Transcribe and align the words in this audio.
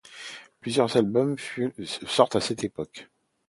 Plusieurs 0.61 0.97
album 0.97 1.35
sortent 1.77 2.35
à 2.35 2.41
cette 2.41 2.63
époque. 2.63 3.07